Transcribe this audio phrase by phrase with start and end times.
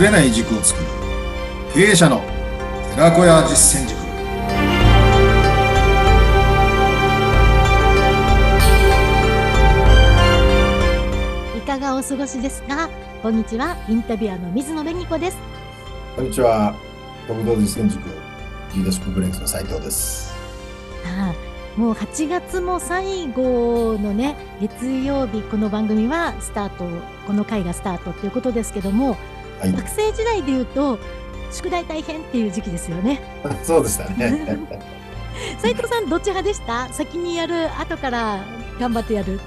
[0.00, 0.86] ぶれない軸を作る。
[1.74, 2.22] 経営者の
[2.94, 4.00] 寺子屋実践塾。
[11.54, 12.88] いかがお過ごしですか？
[13.22, 13.76] こんにちは。
[13.90, 15.36] インタビュアーの水野紅子です。
[16.16, 16.74] こんにちは。
[17.26, 18.02] 国道実践塾
[18.74, 20.32] リーダーシップブレイクスの斉藤です。
[21.04, 26.88] ああもう8月も最後のね月曜日この番組はスタート
[27.26, 29.18] この回がスタートっていうことですけども、
[29.60, 29.72] はい。
[29.72, 30.98] 学生時代で言うと
[31.52, 33.20] 宿題大変っていう時期ですよね。
[33.62, 34.58] そうでしたね。
[35.58, 36.88] 斉藤さんどっち派でした？
[36.92, 38.44] 先にやる後から
[38.78, 39.40] 頑張ってやる。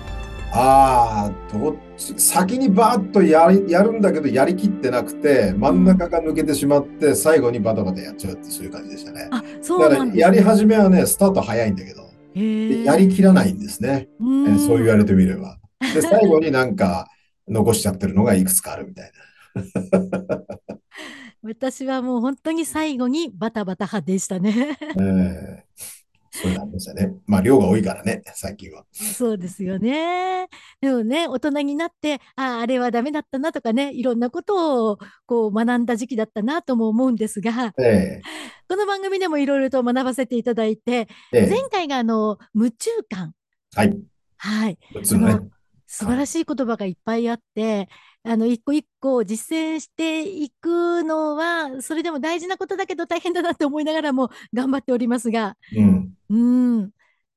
[0.56, 2.14] ああどっち？
[2.18, 9.30] 先にバーッとやりやるんだけどやりきってなくて真ん中が抜けてしまって最後にバタバタやっちゃうってそういう感じでしたね。
[9.32, 12.04] あそうなんですやり始めはねスタート早いんだけど
[12.36, 14.08] やりきらないんですね。
[14.20, 15.58] うえそう言われてみれば。
[15.94, 17.08] で、最後になんか
[17.48, 19.12] 残しちゃってるのがいくつかあるみたい
[21.42, 24.78] 私はもう本当に最後にバタバタ派でしたね。
[24.96, 25.04] な。
[25.04, 26.04] えー
[26.36, 27.14] そうなんですよね。
[27.28, 28.86] まあ、量が多いからね、最近は。
[28.92, 30.48] そうですよね。
[30.82, 38.20] でもね、大人になって、ああ、あれはダメだったなとかね、いろんなことをこう学んだ時期だったなとも思うんですが、え
[38.68, 43.34] この番組でもいろいろと学ばせていただいて、えええ前回があの、夢中感。
[43.76, 43.96] はい。
[44.38, 44.80] はい。
[45.04, 47.90] 素晴らしい言葉がいっぱいあって、
[48.26, 56.14] あの、一個一個実践していくのは、それでも大事なことだけど大変だなって思いながらも頑張っておりますが、うん。
[56.30, 56.36] う
[56.84, 56.90] ん。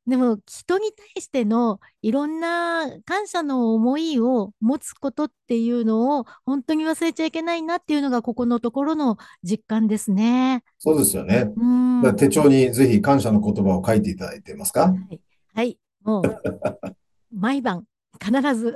[0.06, 10.62] でも人に対してのいろんな感謝の思いを持つことっていうのを本当に忘れちゃいけないなっていうのがここのところの実感ですね。
[10.78, 11.52] そうですよね。
[11.56, 11.60] う
[12.08, 12.16] ん。
[12.16, 14.82] 手帳にぜひ感謝の言葉を書いていただいてますか？
[14.82, 15.20] はい。
[15.54, 15.78] はい。
[16.04, 16.40] もう
[17.36, 17.82] 毎晩
[18.16, 18.74] 必ず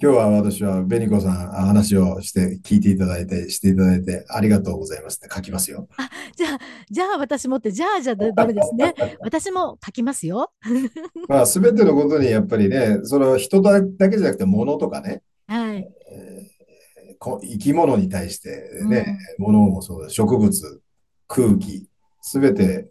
[0.00, 5.88] 今日は私は紅子さん話をして聞いていただいて、していただいてありがとうございますって書きますよ。
[6.36, 6.58] じゃあ、
[6.90, 8.94] じゃあ私もって、じゃあじゃダメですね。
[9.20, 10.52] 私も書きますよ。
[11.28, 15.88] まあ、すべてのことにやっぱりね、それは人だだけじゃなくて物とかね、はい。
[16.10, 16.52] えー
[17.22, 20.82] こ生き物に対してね、物もそうだ、植物、
[21.28, 21.86] 空気、
[22.20, 22.88] すべて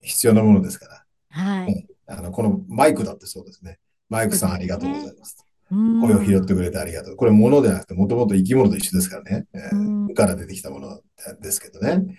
[0.00, 1.04] 必要なものですから。
[1.28, 1.86] はい。
[2.06, 3.78] あの、このマイクだってそうですね。
[4.08, 5.36] マイクさんありがとうございます。
[5.38, 7.16] うん声を拾ってくれてありがとう。
[7.16, 9.46] これ物ではなくて、もともと生き物と一緒ですからね。
[9.54, 11.00] えーうん無から出てきたもの
[11.40, 12.16] ですけどね。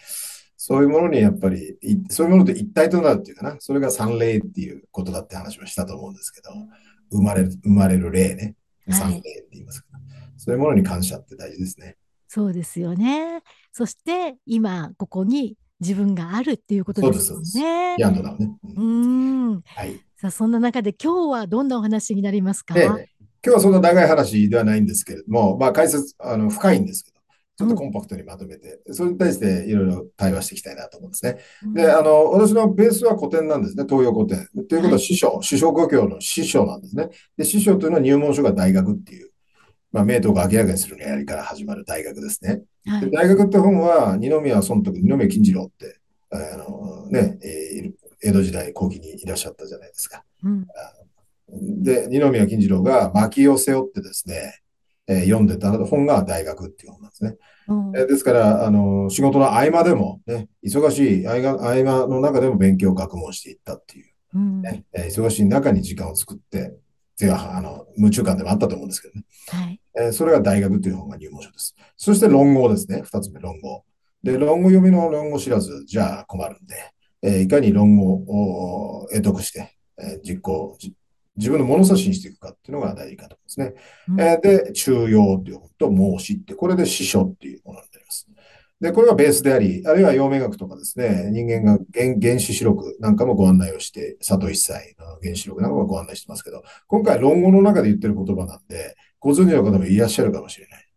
[0.58, 3.56] そういうものにやっぱり、いそういうものと一体となるっていうかな。
[3.60, 6.50] それが三霊っていうことだって話もしたと思うんですけど、
[7.12, 8.56] 生まれる、生まれる霊ね。
[8.88, 10.00] はい三霊って言いますから。
[10.38, 11.98] そういうものに感謝って大事ですね。
[12.28, 13.42] そうですよね。
[13.72, 17.96] そして今ここに自分があるっていうことですよね。
[17.98, 18.50] ヤンドだね。
[18.76, 19.62] ううんん。
[19.66, 20.00] はい。
[20.18, 22.74] さあそんな中で今日はどんなお話になりますか？
[22.74, 22.96] で、今
[23.44, 27.20] 日はそんな長い話ではないんですけれども、まあ解説、あの、深いんですけど、
[27.58, 31.38] ちょっとコンパクトにまとめて、それに対していろいろ対話していきたいなと思うんですね。
[31.74, 33.84] で、あの、私のベースは古典なんですね。
[33.88, 34.48] 東洋古典。
[34.68, 37.10] ということは師匠、師匠故郷の師匠なんですね。
[37.38, 39.30] で、師匠というのは入門書が大学っていう、
[39.96, 42.62] まあ、名刀が明らかにするのやりから始まる大学ですね。
[42.86, 43.02] はい。
[43.06, 46.00] で大学って本は、二宮尊徳、二宮金次郎って、
[46.32, 50.24] あの、ね、えー江戸時代後期にいらっしゃったじゃないですか。
[50.44, 50.68] うん
[51.84, 54.60] で、二宮金次郎が薪を背負ってですね、
[55.08, 57.36] えー読んでた本が大学っていう本なんですね。
[57.70, 66.74] うんえーですから、あの、仕事の合間でもね、忙しい合間合間の中でも勉強、学問していったっていう、うんね、えー忙しい中に時間を作って、
[67.16, 69.24] ぜあの、夢中感でもあったと思うんですけどね。
[69.48, 69.80] はい。
[69.98, 71.76] えーそれが大学という本が入門書です。
[71.98, 73.02] そして論語ですね。
[73.04, 73.84] 二つ目、論語。
[74.24, 76.76] で、論語読みの論語知らずじゃ困るんで、
[77.22, 80.94] えーいかに論語を得得して、えー実行、じ
[81.38, 83.74] 自分の物差しにしていくかっていうのが大事かと思うんですね。
[84.10, 88.28] うんえーで、中庸っていう本と孟子って、これで師匠っていうものになります。
[88.82, 100.88] で、これがベースであり、あるいは陽明学とかですね、人間が原原始視録なんかもご案内をして、佐藤一切の原始録なんかもご案内してますけど、今回論語の中で言ってる言葉なんで、ご存知の方もいらっしゃるかもしれない。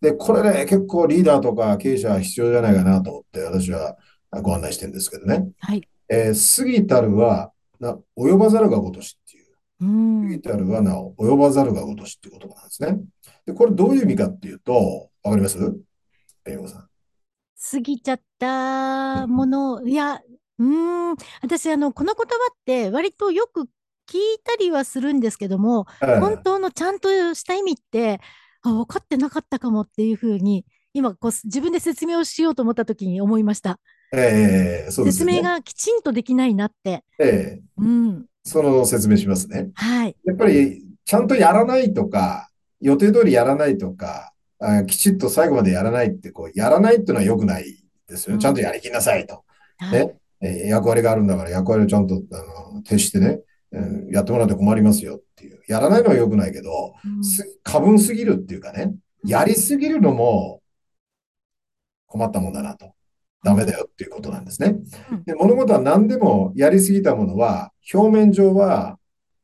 [0.00, 3.96] で、これね、結構リーダーとか経営者は必要じゃないかなと思って、私は
[4.42, 5.46] ご案内してるんですけどね。
[5.60, 5.88] はい。
[6.08, 9.46] えー過ぎたるは、な及ばざるがごとしっていう。
[9.82, 12.98] うん過ぎたるはなお及ばざるがごとしっていう言葉なんですね。
[13.46, 15.58] で、これどういう意味かっていうと、わかります？
[16.42, 16.88] 弁護さん。
[17.70, 20.20] 過ぎちゃったもの、いや、
[20.58, 23.68] うーん、私、あの、この言葉って割とよく
[24.08, 28.20] 聞いたりはするんですけども、本当のちゃんとした意味って、
[28.62, 33.78] あ、分かってなかったかもっていうふうに、今こう、自分で説明をしようと思った時に思いました。
[34.12, 35.32] ええそうですよね。
[35.34, 37.04] 説明がきちんとできないなって。
[37.18, 38.26] ええうん。
[38.44, 39.70] その説明しますね。
[39.74, 40.16] はい。
[40.24, 42.48] やっぱり、ちゃんとやらないとか、
[42.80, 47.64] 予定通りやらないとか、あきちっと最後までやらないって、こう、やらないっていうのは良くない
[48.08, 48.42] ですよね。
[48.42, 49.44] ちゃんとやりきなさいと。
[49.92, 50.16] ね。
[50.40, 53.40] え役割があるんだから役割をちゃんとあの徹してね、
[53.72, 55.60] えー、やってもらって困りますよっていう。
[55.68, 57.22] やらないのは良くないけど、うん、
[57.62, 60.60] 過分すぎるっていうかね、やりすぎるのも
[62.06, 62.92] 困ったもんだなと。
[63.42, 64.74] ダメだよっていうことなんですね。
[65.24, 68.98] で物事は何でもやりすぎたものは、表面上は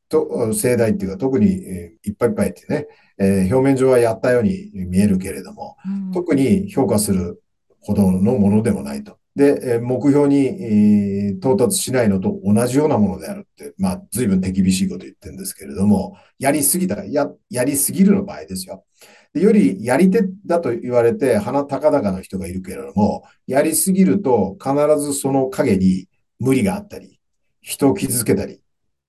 [0.09, 2.87] と盛大っていうか、特に、えー、いっぱいいっぱいってね、
[3.17, 7.41] えー、表面上はやったように見えるけれども、うん、特に評価する
[7.79, 9.17] ほどのものでもないと。
[9.35, 18.85] で、目標に、到達しないのと同じようなものであるって、まあ、随分手厳しいこと言ってるんですけれども、やりすぎたら、や、やりすぎるの場合ですよ。
[19.33, 26.07] でよりやり手だと言われて鼻高々の人がいるけれども、やりすぎると必ずその陰に
[26.39, 27.19] 無理があったり、
[27.61, 28.61] 人を傷つけたり、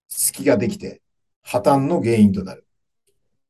[0.08, 1.02] 隙ができて
[1.42, 2.66] 破綻の原因となる。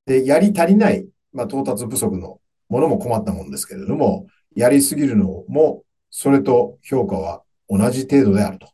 [0.06, 4.26] で、やり足りない、まあ、到達不足のものも困ったもんですけれども、
[4.56, 5.84] やりすぎるのも
[6.16, 8.68] それと評価は同じ程度であると。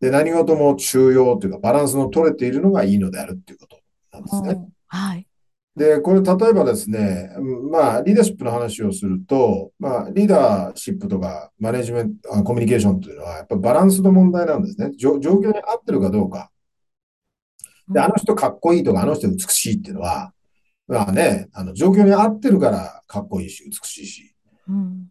[0.00, 3.80] で、何事も中庸というかバランスの取れているのがいいのであるっていうこと
[4.12, 4.68] なんですね。
[4.86, 5.26] はい。
[5.74, 7.30] で、これ例えばですね、
[7.72, 14.92] まあ、リーダーシップの話をすると、まあ、リーダーシップとかマネジメント、コミュニケーションというのは、やっぱバランスの問題なんですね。
[14.96, 16.52] 状況に合ってるかどうか。
[17.88, 20.32] で、あの人かっこいいとか、あの人美しいっていうのは、
[20.86, 24.34] まあね、あの、状況に合ってるからかっこいいし、美しいし。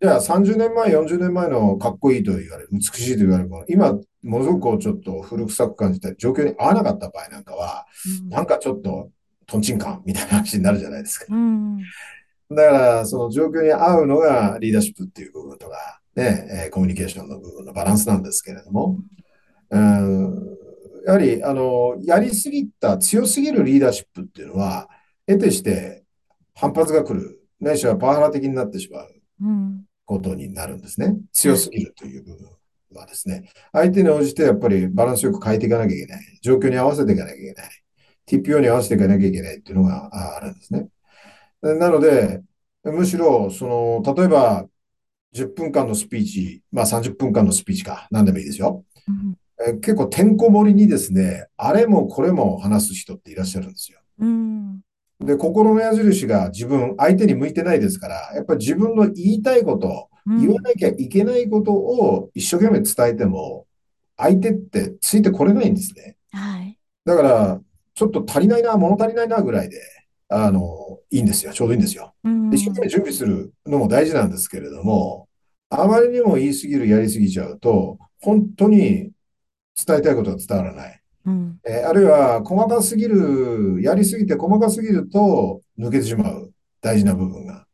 [0.01, 3.93] じゃあ30年前、40年前のかっこいいと言われる、美しいと言われるもの、今、
[4.23, 7.85] ものすごくちょっと古臭く感じた状況に合わなかった場合なんかは、
[8.23, 9.09] うん、なんかちょっと
[9.45, 11.25] トンチンカンみたいな話になるじゃないですか。
[11.29, 18.99] うん、だから、その状況に合うのがリーダーシップっていう部分とか、ね、えコミュニケーションの部分のバランスなんですけれども、
[19.69, 20.57] うん、
[21.05, 24.89] やはり、あの、やりすぎた強すぎるリーダーシップっていうのは、
[25.27, 26.03] 得てして
[26.55, 29.18] 反発が来る、ないしはパワハラ的になってしまう。
[30.05, 31.15] ことになるんですね。
[31.33, 32.49] 強すぎるという部分
[32.93, 36.39] はですね、相手に応じてやっぱりバランスよく変えていかなきゃいけない。
[36.41, 37.69] 状況に合わせていかなきゃいけない。
[38.27, 40.87] TPO に合わせていかなきゃいけないっていうのがあるんですね。
[41.61, 42.41] なので、
[42.83, 44.67] むしろ、その、例えば、
[45.33, 48.83] 10分間のスピーチ、まあ30分間のスピーチか、何でもいいですよ。
[49.67, 53.99] うん、結構てんこ盛りにですね、あれもこれも話す人っていらっしゃるんですよ。
[54.19, 54.81] うん、
[55.19, 63.65] で、心の矢印が自分、相手に向いてないですから、やっぱり自分の言いたいこと、言わなきゃいけないことを一生懸命伝えても、
[64.15, 66.17] 相手ってついてこれないんですね。
[66.31, 66.77] はい。
[67.05, 67.61] だから、
[67.93, 69.77] ちょっと足りないな、物足りないなぐらいで、
[70.29, 71.51] あの、いいんですよ。
[71.51, 72.13] ちょうどいいんですよ。
[72.51, 75.27] 一生懸命準備するのも大事なんですけれども、
[75.69, 79.11] あまりにも言い過ぎる、やり過ぎちゃうと、本当に
[79.85, 80.98] 伝えたいことが伝わらない。
[81.25, 87.65] うん、えー、あるいは細かすぎる、やりすぎて細かすぎると抜けてしまう大事な部分が。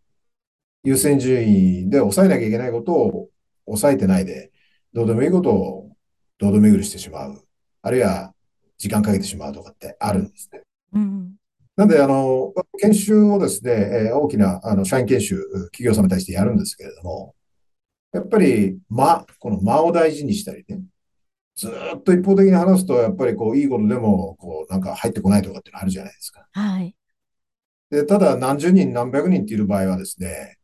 [0.83, 3.29] 優先順位で抑えなきゃいけないことを
[3.65, 4.51] 抑えてないで、
[4.93, 5.89] どうでもいいことを
[6.37, 7.43] 堂々巡りしてしまう。
[7.81, 8.33] あるいは
[8.77, 10.61] 時間かけてしまうとかってあるんですね。
[10.93, 11.35] うん、
[11.75, 15.35] なんで、あの、研修をですね、えー、大きなあの社員研修、
[15.71, 17.35] 企業様に対してやるんですけれども、
[18.13, 20.81] やっぱり間、この間を大事にしたりね、
[21.55, 26.47] ずっと一方的に話すと、やっぱりこう、いいことでも、こう、なんか入ってこないとかっていうのあるじゃないですか。
[26.51, 26.95] はい。
[27.89, 30.57] で、ただ何十人何百人っている場合はですね、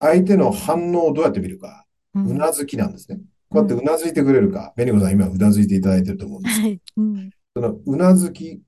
[0.00, 3.18] 相手の反応をどうやって見るか、うなずきなんですね。
[3.48, 8.60] こうやってうなずいてくれるか、紅子さん今うなずいていただいてると思うんですけど、うん、そのうなずき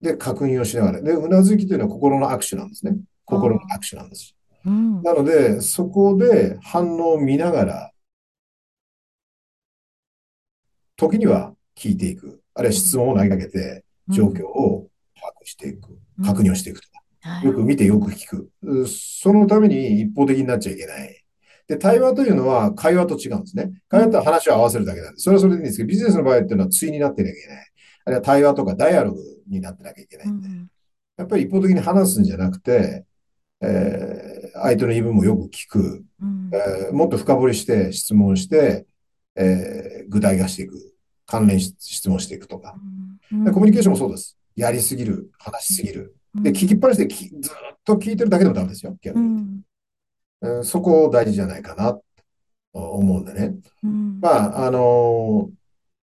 [0.00, 2.96] で確認をしながら、で、うなずきというのは心の握手なんですね。
[3.24, 4.34] 心の握手なんです。
[4.66, 7.90] うん、なので、そこで反応を見ながら、
[10.96, 18.50] 時には聞いていく、あるいは質問を投げかけて、状況を把握していく、確認をしていくとか、よく見てよく聞く。
[18.86, 21.24] そのために一方的になっちゃいけない。
[21.66, 23.72] で、対話というのは会話と違うんですね。
[23.88, 25.24] 会話って話を合わせるだけなんです。
[25.24, 27.66] それはそれでいいんですけど、ビジネスの場合っていうのは対になってなきゃいけない。
[28.06, 30.48] あるいは対話とかダイアログになってなきゃいけないんで。
[31.16, 33.04] やっぱり一方的に話すんじゃなくて、
[33.62, 36.04] えー、相手の言い分もよく聞く、
[36.52, 38.86] えー、もっと深掘りして質問して、
[39.36, 40.94] えー、具体化していく。
[41.26, 42.74] 関連質問していくとか。
[43.44, 44.38] でコミュニケーションもそうです。
[44.56, 46.14] やりすぎる、話しすぎる。
[46.34, 49.62] で、聞きっぱなしでずっと聞いてるだけでもダメですよ、逆に。
[50.42, 52.02] うん、そこ大事じゃないかなと
[52.72, 53.54] 思うんでね。
[53.82, 55.48] うん、まあ、あの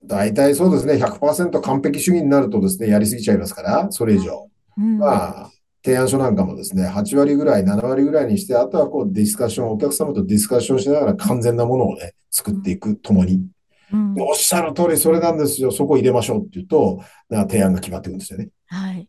[0.03, 4.50] ー、大体そうですね、100%完璧主義になるとですね、やりすぎちゃいますから、それ以上。
[4.77, 5.51] うん、まあ、
[5.83, 13.45] 提案書なんかもですね、8割ぐらい、7割ぐらいにして、あとはこうディスカッション、お客様とディスカッションしながら完全なものをね、作っていくともに。
[13.93, 18.50] うん、おっしゃる通りそれなんですよ、そこ入れましょうって言うと、提案が決まってくるんですよね。
[18.67, 19.07] はい。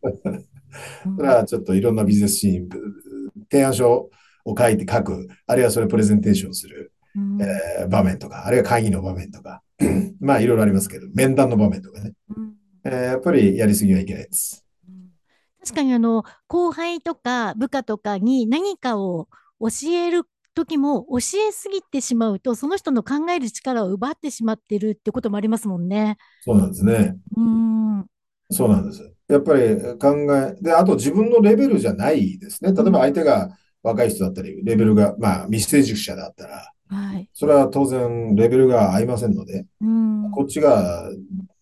[1.17, 2.69] それはちょっといろんなビジネスシーン、
[3.51, 4.11] 提案書
[4.45, 9.63] を書いて書く、あるいはそれプレゼンテーションする、うんえー場面とか、あるいは会議の場面とか、
[10.21, 12.53] まあいろいろありますけど、面談の場面とかね、うん
[12.85, 14.65] えーやっぱりやりすぎはいけないです。
[15.63, 19.29] うん確かにあの、後輩とか部下とかに何かを
[19.61, 21.17] 教える時も教
[21.49, 26.17] えすぎてしまうと、その人の考える力を奪ってしまってるってこともありますもんね。
[26.41, 27.17] そうなんですね。
[27.37, 28.07] うん。
[28.51, 29.15] そうなんです。
[29.29, 32.73] やっぱり考え、で、あと自分のレベルじゃないですね。
[32.73, 37.31] 例えば相手が若い人だったり、レベルが、まあ未成熟者だったら、はい。
[37.35, 40.33] それは当然レベルが合いませんので、うん。
[40.33, 41.09] こっちが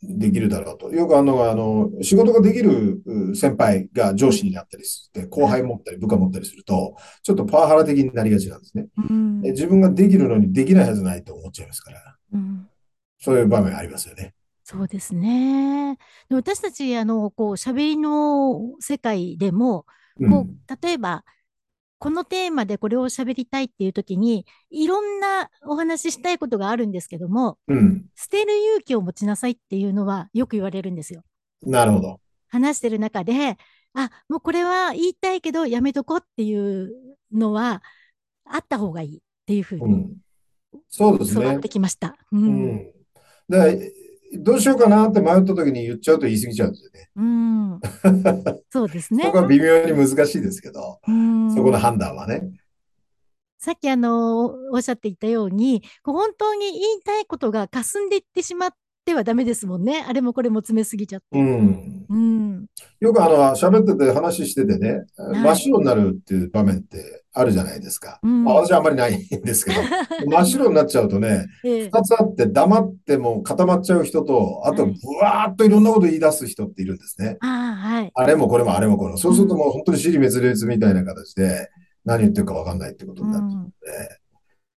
[0.02, 0.90] できるだろうと。
[0.90, 8.86] よくあるのが、あの、仕事ができるう先輩が上司になったりして、後輩持ったり部下持ったりすると、ちょっとパワハラ的になりがちなんですね。
[8.96, 12.66] うんえ自分ができるのにできないはずないと思っちゃいますから、うん
[13.22, 14.32] そういう場面ありますよね。
[14.64, 15.98] そうですね。
[16.30, 19.84] で私たち、あの、こう、喋りの世界でも、
[20.18, 21.24] うんこう、例えば、
[22.00, 28.06] このテーマでこれを喋りたいっていう時に、いろんなお話ししたいことがあるんですけども、うん。
[28.16, 31.22] 捨てる勇気を持ちなさいっていうのはよく言われるんですよ。
[31.62, 32.20] なるほど。
[32.48, 33.58] 話してる中で、
[33.92, 36.90] あ、もうこれは言いたいけどやめとこうっていう
[37.32, 37.82] のは
[38.46, 40.16] あった方がいいっていうふうにうん。
[40.88, 41.68] そうですね教わって。
[41.68, 42.16] きました。
[42.32, 42.38] う。
[42.38, 42.92] うんん。
[44.30, 47.10] で、どうしようかなって迷った時に言っちゃうと言い過ぎちゃうんですよね。
[47.16, 47.80] うん。
[48.70, 49.38] そうですね そこ。
[49.38, 52.50] は微妙に難しいですけど、うんそこの判断はね。
[53.58, 58.70] さっきあの、おっしゃっていたように、こう本当に言いたいことが霞んでいってしまっ
[59.04, 60.04] てはダメですもんね。
[60.06, 61.38] あれもこれも詰めすぎちゃって。
[61.38, 62.06] うん。
[62.08, 62.66] うん。
[63.00, 65.04] よくあの、喋ってて話しててね、
[65.34, 68.20] い真っ白になるっていう場面ってあるじゃないですか。
[68.22, 69.80] うんまあ私はあんまりないんですけど、
[70.26, 77.36] 真っ白になっちゃうとね、ええ二つあって黙っても固まっちゃう人と、あとはいぶわーっといろんなこと言い出す人っているんですね。
[77.40, 78.10] はい。
[78.14, 79.16] あれもこれもあれもこれも。
[79.16, 81.68] そうするともう本当に尻滅裂みたいな形で
[82.04, 83.72] 何言ってるかわかんないってことうになって、ん。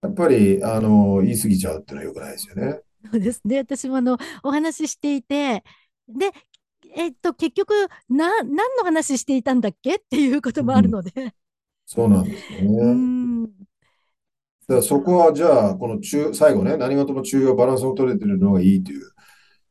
[0.03, 2.81] やっぱり、あの、言い過ぎちゃうっていうのは良くないですよね。
[3.11, 3.59] そうですね。
[3.59, 5.65] 私もあの、お話ししていて、
[6.09, 6.31] で、
[6.95, 7.73] えっと、結局、
[8.09, 9.97] な、何の話していたんだっけ？
[9.97, 11.35] っていうこともあるので。
[11.87, 13.01] そうなんですようね。
[13.45, 13.67] ん。
[14.69, 19.03] だそこはじゃあ、この中、最後ね、何事も中庸、バランスを取れてるのがいいという。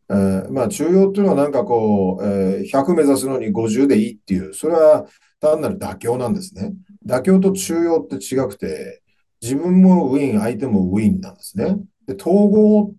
[0.10, 5.06] えーまあ、中庸っていうのはなんかこう、えー100目指すのに50でいいっていう、それは
[5.40, 6.74] 単なる妥協なんですね。
[7.06, 9.02] 妥協と中庸って違くて、
[9.42, 11.78] 自分もウィン、相手もウィンなんですね。
[12.08, 12.94] で、統合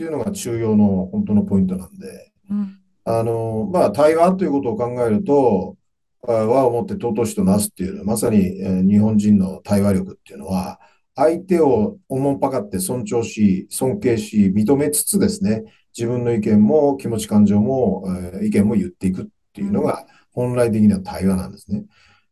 [0.00, 2.78] っていうのが中庸の本当のポイントなんで、うん。
[3.04, 5.76] あの、まあ、対話ということを考えると、
[6.26, 10.80] あ和をもって尊しとなすっていうのは、まさに、えー日本人の対話力っていうのは、
[11.14, 15.64] 相手をおもんぱかって尊重し、尊敬し、認めつつですね、
[15.94, 21.84] 自分の意見も気持ち感情も、えー意見も言っていくっていうのが本来的な対話なんですね。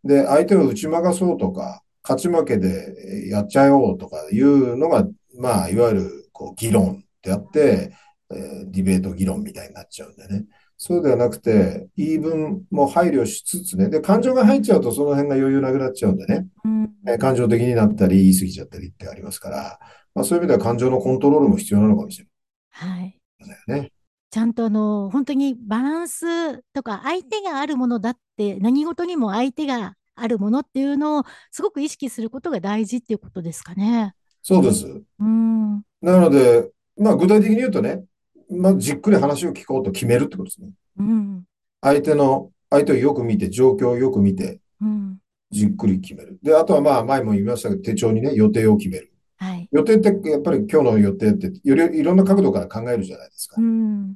[0.04, 5.06] で、相手を打ち負かそうとか、勝ち負けでえーやっちゃおうとかいうのが、
[5.38, 7.92] まあ、いわゆるこう議論であって、
[8.30, 10.44] えーディベート議論みたいになっちゃうんでね。
[10.76, 13.88] そうではなくて、言い分も配慮しつつね。
[13.88, 16.46] で、感情が入っちゃうとその辺が余裕なくなっちゃうんでね。
[16.64, 16.90] うん。
[17.06, 19.78] えー感情的になったり言い過ぎちゃったりってありますから、
[20.14, 22.26] まあそういう意味では感情のコントロールも必要なのかもしれ
[22.70, 23.18] はい。
[23.38, 23.92] ませんよね。
[24.30, 34.12] ちゃんとあの、本当にバランスとか相手があるものだって、何事にも相手があるものっていうのをすごく意識することが大事っていうことですかね。
[34.42, 34.86] そうです。
[34.86, 35.82] うん。
[36.02, 38.04] なので、まあ具体的に言うとね、
[38.50, 40.70] まあじっくり話を聞こうと決めるってことですね。
[40.98, 41.44] うん。
[41.80, 45.18] 相手の、相手をよく見て、状況をよく見て、うん。
[45.50, 46.38] じっくり決める。
[46.42, 49.12] で、あとはまあ前も言いましたけど、手帳にね、予定を決める。
[49.36, 49.68] はい。
[49.70, 53.62] 予定ってやっぱり今日の予定ってよりいろんな角度から考えるじゃないですかう。
[53.62, 54.14] ん。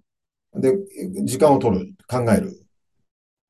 [0.54, 0.76] で、
[1.24, 2.58] 時間を取る、考える。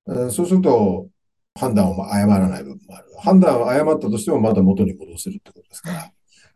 [0.08, 1.08] えーそうすると、
[1.54, 3.06] 判断を誤らない部分もある。
[3.18, 6.12] 判断を誤ったとしてもまた元に戻せるってことですから。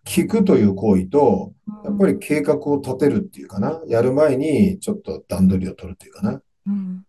[0.07, 1.53] 聞くという行為と、
[1.85, 3.83] やっぱり計画を立てるっていうかな。
[3.89, 6.41] やる前にちょっと段取りを取るっていうかな。
[6.67, 7.05] うん。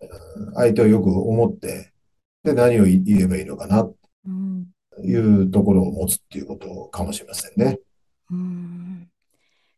[0.56, 1.94] 相手をよく思って、
[2.44, 3.88] で、何を言えばいいのかな、
[4.26, 4.68] うん。
[4.96, 7.80] というところを持つっていうことかもしれませんね。
[8.32, 9.10] うん。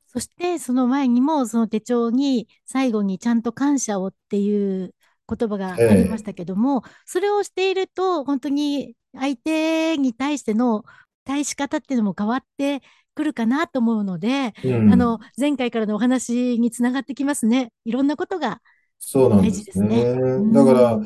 [0.07, 4.95] そして、その前にも、その手帳に最後にちゃんと感謝をっていう
[5.29, 10.83] 言葉がありましたけども、それをしていると、本当に相手に対しての
[11.25, 12.81] 対し方っていうのも変わって
[13.19, 17.73] くるかなと思うので、うんあの、前回からのお話につながってきますね。
[17.83, 18.61] いろんなことが。
[18.97, 20.03] そうなんです大事ですねね。
[20.11, 20.99] うんだから、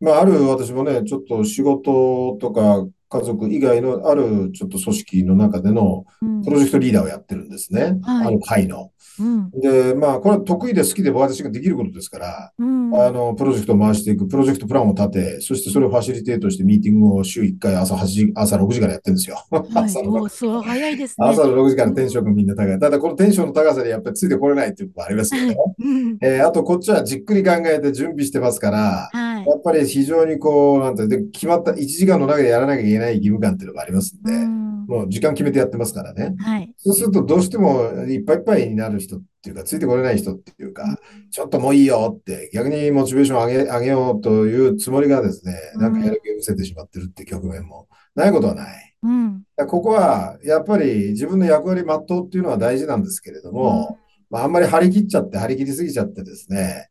[0.00, 6.06] まあ、ある私もね、ちょっと仕事とか家族以外のあるちょっと組織の中での
[6.44, 7.98] プロジェクトリーダーをやってるんですね。
[8.02, 8.90] はいあの会の。
[9.20, 9.50] うん。
[9.50, 12.94] で、まあ、これは得意で好きで私ができることですから、うん。
[12.94, 19.36] あの、プロジェクトを回していく、プロジェクトプランを立て、そしてそれをファシリテートしてミーティングを週1回朝8時、朝6時からやってるんですよ。
[19.50, 19.64] はい。
[19.84, 21.26] 朝の早いですね。
[21.28, 22.78] 朝の6時からテンションがみんな高い。
[22.78, 25.56] ただ、このテンションの高さにやっぱりついてこれないっていうのもありますよね。
[25.78, 26.18] うん。
[26.20, 29.46] えーあと、こっちはじっくり考えて準備してますから、はい。
[29.46, 34.59] やっぱり非常にこう、なんて、で、決まった1時間の中でやらなきゃいけない義務感っていうのがありますんで、うん。
[34.90, 36.34] もう時間決めてやってますからね。
[36.40, 36.74] はい。
[36.76, 40.98] そうすると、どうしてもいっぱいいっぱいになる人っていうか、ついてこれない人っていうか、
[41.30, 48.96] ちょっともういいよって、逆にモチベーションを上げ、上げようというつもりがですね、なんかやる気を失せてしまってるって局面もないことはない。
[49.04, 49.42] うん。
[49.68, 53.96] ここは、やっぱり自分の役割全うっていうのは大事なんですけれども、
[54.28, 56.89] まあ、あんまり張り切っちゃって、張り切りすぎちゃってですね、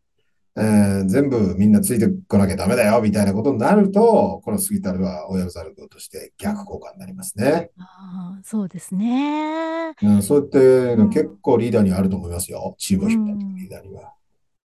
[0.60, 7.72] えー全部みんなついてこなきゃダメだよ、みたいなことになると、この杉田は親ざることとして逆効果になりますね。
[7.78, 9.94] ああ、そうですね。
[10.01, 12.75] うん、そうやってうん結構リーダーにはあると思いますよ。
[12.78, 14.13] チームを引っ張リーダーには。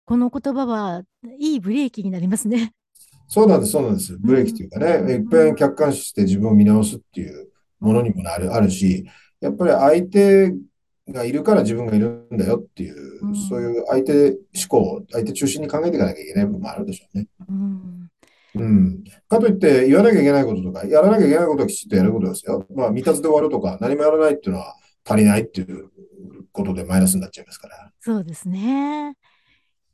[0.05, 1.03] この言葉は
[1.39, 2.73] いいブレーキになりますね。
[3.29, 4.17] そうなんです、そうなんです。
[4.19, 7.49] ブレーキというかね、いっぺん客観視して自分を見直すっていう
[7.81, 9.07] ものにもなる、あるし、
[9.41, 10.53] やっぱり相手
[11.09, 14.37] がいるから自分がいるんだよっていう、うんそういう相手思
[14.68, 17.26] 考、相手中心に考えていかなきゃいけない部分もあるでしょうね。
[17.49, 18.09] うん。
[18.54, 19.04] うん。
[19.28, 22.66] かといって言わなきゃいけないこととか、やらなきゃいけないことはきちっとやることですよ。
[22.75, 25.90] まあ、未達で終わるとか、何もやらないっていうのは足りないっていう
[26.52, 27.90] ことでマイナスになっちゃいますから。
[28.00, 29.16] そうですね。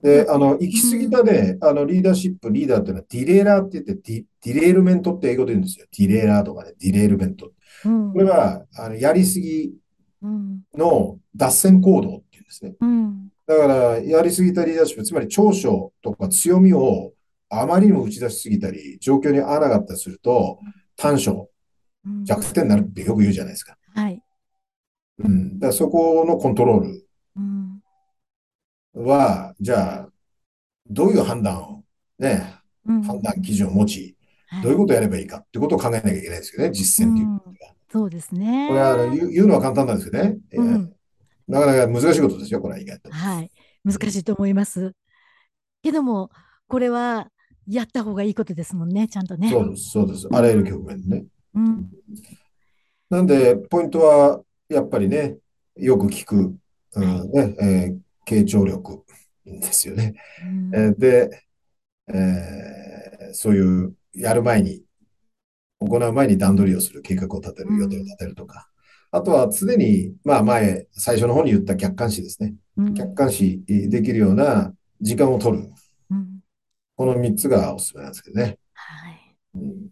[0.03, 5.87] で、あの、行き過ぎたね、あの、リーダーシップ、リーダーっていうのは derailer って言って、 de、derailment って英語で言うんですよ。
[5.99, 7.53] derailer とかね、 derailment。
[7.85, 9.73] うんこれは、あの、やりすぎうん。
[10.23, 12.75] の脱線行動っていうんですね。
[12.81, 13.29] うん。
[13.47, 17.13] だから、やりすぎたリーダーシップ、つまり長所とか強みを
[17.49, 20.61] あまりにも打ち出しすぎたり、状況に合わなかったりすると、
[20.97, 21.49] 短所、
[22.05, 23.77] うん弱点になるってよく言うじゃないですか。
[23.95, 24.23] はい。
[25.19, 25.59] うん。
[25.59, 27.07] だからそこのコントロール
[27.37, 27.83] うん。
[28.95, 30.09] は、じゃあ、
[30.89, 31.85] どういう判断を、
[32.19, 32.55] ね、
[32.87, 34.17] うん判断基準を持ち、
[34.49, 37.75] はいどういうことをやればいいかってことを考えなきゃいけないですよね、実践っていうことが。
[37.91, 38.67] そうですね。
[38.69, 40.93] これはあの言う言うのは簡単なんですけどね、えーうん
[41.49, 43.11] なかなか難しいことですよ、これは意外と。
[43.11, 43.51] はい。
[43.83, 44.93] 難しいと思います。
[45.83, 46.31] けども、
[46.67, 47.31] これは
[47.67, 49.51] やった方がいいことですもんね、ちゃんとね。
[49.51, 50.29] そうです、そうです。
[50.31, 51.25] あらゆる局面でね。
[51.55, 51.91] うん。
[53.09, 55.39] なんで、ポイントは、やっぱりね、
[55.77, 56.55] よく聞く、
[56.97, 57.99] うんはいねえー
[58.31, 59.05] 傾聴力
[59.47, 60.13] ですよね。
[60.45, 61.31] うんえーで、
[62.09, 64.83] えーそういう、やる前に、
[65.81, 68.69] 行う前に段取りをする、計画を立てる、うん予定を立てるとか。
[69.11, 72.55] あとは常に、まあ前、最初の方に言った客観視ですね。
[72.77, 75.65] うん客観視できるような時間を取る。
[76.11, 76.41] うん
[76.97, 78.59] この3つがおすすめなんですけどね。
[78.75, 79.35] はい。
[79.55, 79.89] うん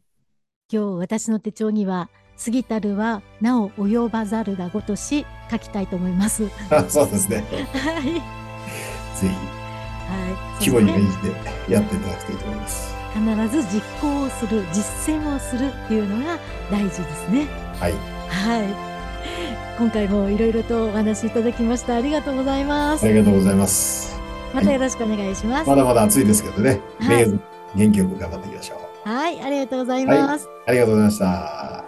[0.68, 2.10] 今日私の手帳には
[2.44, 6.48] 「過ぎたるはなお及ばざるがごとし」書きたいと思います。
[6.48, 7.36] は あそうですね。
[7.36, 7.40] い。
[7.50, 7.68] ぜ
[9.20, 10.68] ひ、はい。
[10.68, 12.95] 規模に応じてやっていただくといいと思います。
[13.16, 16.38] て必ず実行をする、実践をするっていうのが
[16.70, 17.46] 大事ですね。
[17.78, 17.92] はい。
[18.28, 18.96] はい。
[19.78, 21.96] 今回もいろいろとお話しいただきました。
[21.96, 23.04] ありがとうございます。
[23.04, 24.18] ありがとうございます。
[24.54, 25.68] またよろしくお願いします。
[25.68, 26.80] まだまだ暑いですけどね。
[27.00, 27.26] はい
[27.74, 29.08] 元気よく頑張っていきましょう。
[29.08, 30.48] はい、ありがとうございます。
[30.66, 31.85] ありがとうございました。